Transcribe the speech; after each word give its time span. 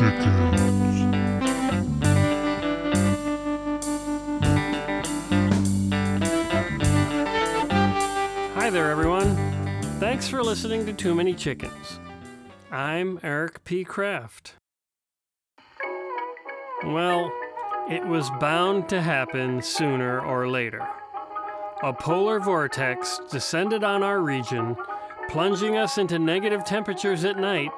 chickens. 0.00 1.00
Hi 8.54 8.70
there, 8.70 8.90
everyone. 8.90 9.36
Thanks 9.98 10.26
for 10.26 10.42
listening 10.42 10.86
to 10.86 10.94
Too 10.94 11.14
Many 11.14 11.34
Chickens. 11.34 12.00
I'm 12.72 13.20
Eric 13.22 13.62
P. 13.64 13.84
Kraft. 13.84 14.54
Well, 16.86 17.30
it 17.90 18.06
was 18.06 18.30
bound 18.40 18.88
to 18.88 19.02
happen 19.02 19.60
sooner 19.60 20.22
or 20.22 20.48
later. 20.48 20.88
A 21.82 21.92
polar 21.92 22.40
vortex 22.40 23.20
descended 23.30 23.84
on 23.84 24.02
our 24.02 24.22
region, 24.22 24.76
plunging 25.28 25.76
us 25.76 25.98
into 25.98 26.18
negative 26.18 26.64
temperatures 26.64 27.26
at 27.26 27.38
night 27.38 27.70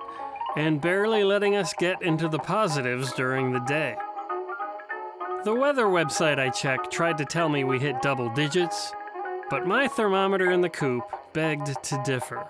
and 0.56 0.80
barely 0.80 1.24
letting 1.24 1.56
us 1.56 1.72
get 1.74 2.02
into 2.02 2.28
the 2.28 2.38
positives 2.38 3.12
during 3.12 3.52
the 3.52 3.60
day. 3.60 3.96
The 5.44 5.54
weather 5.54 5.86
website 5.86 6.38
I 6.38 6.50
checked 6.50 6.92
tried 6.92 7.18
to 7.18 7.24
tell 7.24 7.48
me 7.48 7.64
we 7.64 7.78
hit 7.78 8.02
double 8.02 8.28
digits, 8.30 8.92
but 9.50 9.66
my 9.66 9.88
thermometer 9.88 10.50
in 10.50 10.60
the 10.60 10.68
coop 10.68 11.04
begged 11.32 11.82
to 11.82 12.02
differ. 12.04 12.46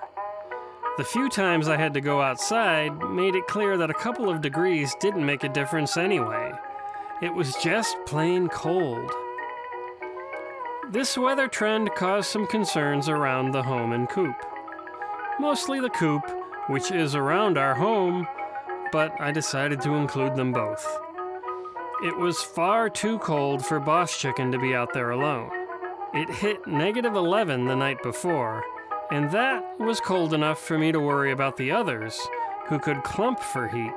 The 0.98 1.04
few 1.04 1.30
times 1.30 1.68
I 1.68 1.78
had 1.78 1.94
to 1.94 2.02
go 2.02 2.20
outside 2.20 2.90
made 3.10 3.34
it 3.34 3.46
clear 3.46 3.78
that 3.78 3.88
a 3.88 3.94
couple 3.94 4.28
of 4.28 4.42
degrees 4.42 4.94
didn't 5.00 5.24
make 5.24 5.42
a 5.42 5.48
difference 5.48 5.96
anyway. 5.96 6.52
It 7.22 7.32
was 7.32 7.54
just 7.62 7.96
plain 8.04 8.48
cold. 8.48 9.10
This 10.90 11.16
weather 11.16 11.48
trend 11.48 11.94
caused 11.94 12.30
some 12.30 12.46
concerns 12.46 13.08
around 13.08 13.52
the 13.52 13.62
home 13.62 13.92
and 13.92 14.06
coop. 14.08 14.36
Mostly 15.40 15.80
the 15.80 15.88
coop, 15.88 16.22
which 16.68 16.90
is 16.90 17.14
around 17.14 17.58
our 17.58 17.74
home, 17.74 18.26
but 18.92 19.12
I 19.20 19.32
decided 19.32 19.80
to 19.82 19.94
include 19.94 20.36
them 20.36 20.52
both. 20.52 20.86
It 22.04 22.16
was 22.16 22.42
far 22.42 22.90
too 22.90 23.18
cold 23.18 23.64
for 23.64 23.80
Boss 23.80 24.18
Chicken 24.18 24.50
to 24.52 24.58
be 24.58 24.74
out 24.74 24.92
there 24.92 25.10
alone. 25.10 25.50
It 26.14 26.28
hit 26.28 26.66
negative 26.66 27.14
11 27.14 27.66
the 27.66 27.76
night 27.76 28.02
before, 28.02 28.62
and 29.10 29.30
that 29.30 29.64
was 29.78 30.00
cold 30.00 30.34
enough 30.34 30.60
for 30.60 30.78
me 30.78 30.92
to 30.92 31.00
worry 31.00 31.32
about 31.32 31.56
the 31.56 31.70
others, 31.70 32.20
who 32.66 32.78
could 32.78 33.02
clump 33.02 33.40
for 33.40 33.68
heat. 33.68 33.92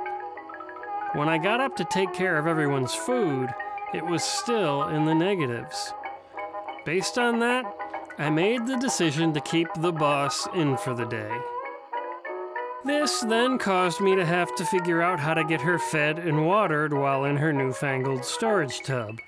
When 1.14 1.30
I 1.30 1.38
got 1.38 1.62
up 1.62 1.76
to 1.78 1.86
take 1.86 2.14
care 2.14 2.38
of 2.38 2.48
everyone's 2.48 2.94
food, 2.94 3.50
it 3.94 4.06
was 4.06 4.24
still 4.24 4.84
in 4.90 5.06
the 5.06 5.16
negatives. 5.16 5.94
Based 6.86 7.18
on 7.18 7.40
that, 7.40 7.66
I 8.18 8.30
made 8.30 8.68
the 8.68 8.78
decision 8.78 9.34
to 9.34 9.42
keep 9.42 9.68
the 9.78 9.92
boss 9.92 10.48
in 10.54 10.78
for 10.78 10.94
the 10.94 11.06
day. 11.06 11.32
This 12.86 13.22
then 13.22 13.58
caused 13.58 14.00
me 14.00 14.16
to 14.16 14.24
have 14.24 14.54
to 14.56 14.64
figure 14.64 15.02
out 15.02 15.20
how 15.20 15.34
to 15.34 15.44
get 15.44 15.62
her 15.62 15.80
fed 15.80 16.20
and 16.20 16.46
watered 16.46 16.94
while 16.94 17.26
in 17.26 17.36
her 17.38 17.52
newfangled 17.52 18.24
storage 18.24 18.82
tub. 18.82 19.20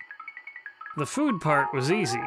The 0.95 1.08
food 1.08 1.41
part 1.41 1.73
was 1.73 1.91
easy. 1.91 2.22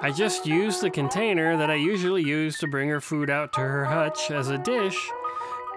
I 0.00 0.10
just 0.10 0.44
used 0.44 0.80
the 0.80 0.90
container 0.90 1.56
that 1.56 1.70
I 1.70 1.76
usually 1.76 2.22
use 2.22 2.58
to 2.58 2.66
bring 2.66 2.88
her 2.88 3.00
food 3.00 3.30
out 3.30 3.52
to 3.52 3.60
her 3.60 3.84
hutch 3.84 4.32
as 4.32 4.48
a 4.48 4.58
dish, 4.58 4.98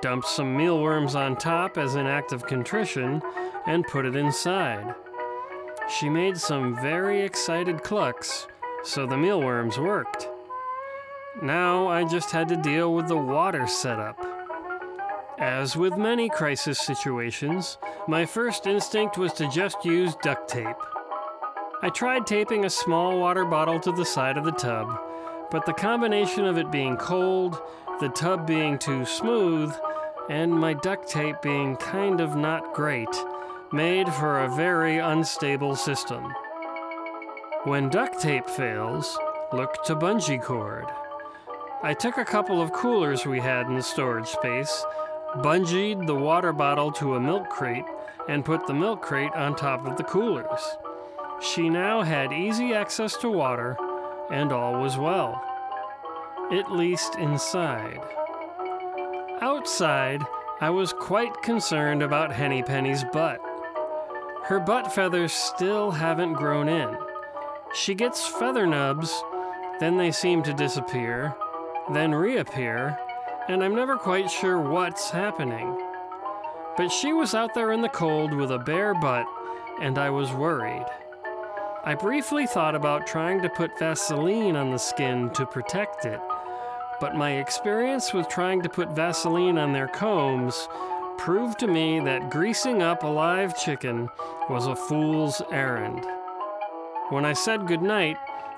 dumped 0.02 0.28
some 0.28 0.58
mealworms 0.58 1.14
on 1.14 1.36
top 1.36 1.78
as 1.78 1.94
an 1.94 2.08
act 2.08 2.32
of 2.32 2.48
contrition, 2.48 3.22
and 3.68 3.86
put 3.86 4.06
it 4.06 4.16
inside. 4.16 4.96
She 6.00 6.10
made 6.10 6.38
some 6.38 6.76
very 6.82 7.22
excited 7.22 7.84
clucks, 7.84 8.48
so 8.84 9.06
the 9.06 9.18
mealworms 9.18 9.78
worked. 9.78 10.28
Now 11.44 11.88
I 11.88 12.06
just 12.06 12.32
had 12.32 12.48
to 12.50 12.58
deal 12.58 12.96
with 12.96 13.08
the 13.08 13.18
water 13.18 13.68
setup. 13.68 14.29
As 15.40 15.78
with 15.78 15.96
many 15.96 16.28
crisis 16.28 16.82
situations, 16.82 17.78
my 18.10 18.26
first 18.26 18.68
instinct 18.68 19.18
was 19.18 19.32
to 19.34 19.48
just 19.48 19.86
use 19.86 20.14
duct 20.22 20.50
tape. 20.50 20.76
I 21.82 21.88
tried 21.88 22.28
taping 22.28 22.66
a 22.66 22.70
small 22.70 23.18
water 23.18 23.46
bottle 23.46 23.80
to 23.80 23.94
the 23.94 24.04
side 24.04 24.36
of 24.36 24.44
the 24.44 24.52
tub, 24.52 25.00
but 25.50 25.66
the 25.66 25.72
combination 25.72 26.44
of 26.44 26.58
it 26.58 26.70
being 26.72 26.98
cold, 26.98 27.58
the 28.02 28.10
tub 28.10 28.46
being 28.46 28.78
too 28.78 29.06
smooth, 29.06 29.74
and 30.30 30.52
my 30.52 30.74
duct 30.74 31.08
tape 31.08 31.42
being 31.42 31.78
kind 31.78 32.20
of 32.20 32.36
not 32.36 32.74
great 32.74 33.08
made 33.72 34.14
for 34.16 34.42
a 34.42 34.56
very 34.58 34.98
unstable 34.98 35.78
system. 35.78 36.34
When 37.64 37.88
duct 37.88 38.20
tape 38.20 38.50
fails, 38.50 39.18
look 39.54 39.86
to 39.86 39.96
bungee 39.96 40.44
cord. 40.44 40.88
I 41.82 41.94
took 41.94 42.18
a 42.18 42.26
couple 42.26 42.62
of 42.62 42.74
coolers 42.74 43.26
we 43.26 43.40
had 43.40 43.68
in 43.68 43.76
the 43.76 43.82
storage 43.82 44.28
space, 44.28 44.86
bungeed 45.38 46.06
the 46.08 46.16
water 46.16 46.52
bottle 46.52 46.92
to 46.94 47.16
a 47.16 47.20
milk 47.20 47.50
crate, 47.50 47.86
and 48.28 48.46
put 48.46 48.68
the 48.68 48.74
milk 48.74 49.02
crate 49.02 49.32
on 49.34 49.56
top 49.56 49.86
of 49.88 49.98
the 49.98 50.04
coolers. 50.04 50.78
She 51.42 51.70
now 51.70 52.02
had 52.02 52.34
easy 52.34 52.74
access 52.74 53.16
to 53.18 53.30
water, 53.30 53.78
and 54.32 54.52
all 54.52 54.80
was 54.82 54.98
well. 54.98 55.42
At 56.52 56.72
least 56.72 57.16
inside. 57.16 58.02
Outside, 59.42 60.22
I 60.62 60.70
was 60.70 60.92
quite 60.92 61.42
concerned 61.42 62.04
about 62.04 62.34
Henny 62.34 62.62
Penny's 62.62 63.04
butt. 63.14 63.40
Her 64.44 64.60
butt 64.60 64.94
feathers 64.94 65.32
still 65.32 65.92
haven't 65.92 66.34
grown 66.34 66.68
in. 66.68 66.98
She 67.74 67.96
gets 67.96 68.28
feather 68.28 68.66
nubs, 68.66 69.24
then 69.80 69.96
they 69.96 70.12
seem 70.12 70.44
to 70.44 70.54
disappear, 70.54 71.36
then 71.94 72.14
reappear, 72.14 72.98
and 73.50 73.64
I'm 73.64 73.74
never 73.74 73.98
quite 73.98 74.30
sure 74.30 74.62
what's 74.62 75.10
happening. 75.10 75.76
But 76.78 76.90
she 76.90 77.14
was 77.14 77.34
out 77.34 77.56
there 77.56 77.72
in 77.72 77.82
the 77.82 77.90
cold 77.90 78.32
with 78.32 78.52
a 78.52 78.60
bare 78.60 78.94
butt, 78.94 79.26
and 79.82 79.98
I 79.98 80.12
was 80.12 80.32
worried. 80.32 80.86
I 81.84 81.96
briefly 81.96 82.46
thought 82.46 82.76
about 82.76 83.08
trying 83.08 83.42
to 83.42 83.50
put 83.50 83.80
Vaseline 83.80 84.56
on 84.56 84.70
the 84.70 84.78
skin 84.78 85.32
to 85.32 85.48
protect 85.48 86.06
it, 86.06 86.22
but 87.02 87.16
my 87.16 87.38
experience 87.38 88.14
with 88.14 88.30
trying 88.30 88.62
to 88.62 88.70
put 88.70 88.96
Vaseline 88.96 89.58
on 89.58 89.74
their 89.74 89.88
combs 89.88 90.68
proved 91.18 91.58
to 91.60 91.68
me 91.68 92.00
that 92.02 92.30
greasing 92.30 92.84
up 92.84 93.02
a 93.02 93.08
live 93.08 93.58
chicken 93.58 94.10
was 94.48 94.68
a 94.68 94.76
fool's 94.76 95.42
errand. 95.52 96.06
When 97.10 97.26
I 97.26 97.34
said 97.34 97.66
goodnight, 97.66 98.18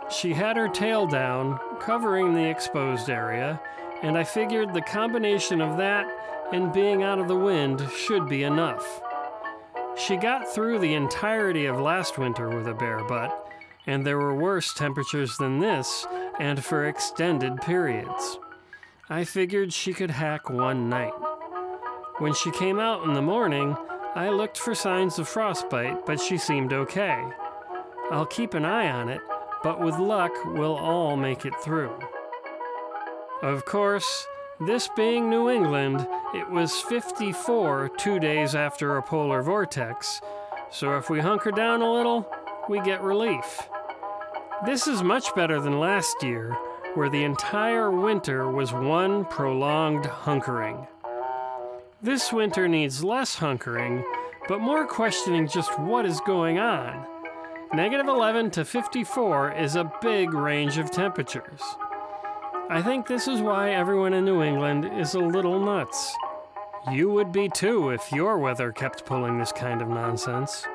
she 0.10 0.34
had 0.34 0.58
her 0.58 0.68
tail 0.68 1.08
down, 1.08 1.58
covering 1.80 2.34
the 2.34 2.50
exposed 2.50 3.10
area, 3.10 3.62
and 4.02 4.18
I 4.18 4.24
figured 4.24 4.74
the 4.74 4.82
combination 4.82 5.62
of 5.62 5.78
that 5.78 6.08
and 6.52 6.74
being 6.74 7.04
out 7.04 7.20
of 7.20 7.28
the 7.28 7.36
wind 7.36 7.88
should 7.96 8.28
be 8.28 8.44
enough. 8.44 9.02
She 9.96 10.18
got 10.18 10.48
through 10.54 10.80
the 10.80 10.94
entirety 10.94 11.66
of 11.66 11.80
last 11.80 12.18
winter 12.18 12.50
with 12.50 12.68
a 12.68 12.74
bare 12.74 13.04
butt, 13.04 13.48
and 13.88 14.06
there 14.06 14.18
were 14.18 14.36
worse 14.36 14.74
temperatures 14.74 15.38
than 15.38 15.60
this, 15.60 16.06
and 16.40 16.64
for 16.64 16.88
extended 16.88 17.62
periods. 17.62 18.40
I 19.10 19.24
figured 19.24 19.74
she 19.74 19.94
could 19.94 20.12
hack 20.12 20.50
one 20.50 20.90
night. 20.90 21.14
When 22.20 22.34
she 22.34 22.52
came 22.52 22.80
out 22.80 23.04
in 23.04 23.14
the 23.14 23.22
morning, 23.22 23.76
I 24.16 24.30
looked 24.30 24.58
for 24.58 24.76
signs 24.76 25.20
of 25.20 25.28
frostbite, 25.28 26.06
but 26.06 26.20
she 26.20 26.38
seemed 26.38 26.74
okay. 26.74 27.24
I'll 28.12 28.26
keep 28.26 28.54
an 28.54 28.66
eye 28.66 28.90
on 28.90 29.10
it, 29.10 29.22
but 29.64 29.80
with 29.80 29.98
luck, 29.98 30.32
we'll 30.46 30.76
all 30.76 31.16
make 31.16 31.46
it 31.46 31.56
through. 31.62 31.98
Of 33.42 33.66
course, 33.66 34.28
this 34.60 34.88
being 34.96 35.28
New 35.28 35.50
England, 35.50 36.08
it 36.36 36.48
was 36.52 36.80
54 36.82 37.90
two 37.98 38.20
days 38.20 38.54
after 38.54 38.98
a 38.98 39.02
polar 39.02 39.42
vortex, 39.42 40.22
so 40.70 40.96
if 40.96 41.10
we 41.10 41.22
hunker 41.22 41.50
down 41.50 41.82
a 41.82 41.92
little, 41.92 42.32
we 42.70 42.80
get 42.82 43.02
relief. 43.02 43.68
This 44.64 44.86
is 44.86 45.02
much 45.02 45.34
better 45.34 45.60
than 45.60 45.80
last 45.80 46.22
year, 46.22 46.56
where 46.94 47.10
the 47.10 47.24
entire 47.24 47.90
winter 47.90 48.48
was 48.48 48.74
one 48.74 49.26
prolonged 49.26 50.04
hunkering. 50.04 50.88
This 52.00 52.32
winter 52.32 52.68
needs 52.68 53.04
less 53.04 53.38
hunkering, 53.38 54.04
but 54.48 54.62
more 54.62 54.86
questioning 54.86 55.48
just 55.48 55.80
what 55.80 56.06
is 56.06 56.22
going 56.22 56.60
on. 56.60 57.08
Negative 57.74 58.08
11 58.08 58.52
to 58.52 58.66
54 58.66 59.54
is 59.54 59.76
a 59.76 59.92
big 60.00 60.32
range 60.36 60.78
of 60.78 60.92
temperatures. 60.92 61.62
I 62.72 62.82
think 62.82 63.06
this 63.06 63.28
is 63.28 63.42
why 63.42 63.72
everyone 63.72 64.14
in 64.14 64.24
New 64.24 64.42
England 64.42 64.90
is 64.98 65.14
a 65.14 65.20
little 65.20 65.60
nuts. 65.60 66.16
You 66.90 67.10
would 67.12 67.34
be 67.34 67.50
too 67.50 67.90
if 67.90 68.14
your 68.14 68.38
weather 68.38 68.72
kept 68.72 69.06
pulling 69.06 69.38
this 69.38 69.52
kind 69.52 69.82
of 69.82 69.90
nonsense. 69.90 70.66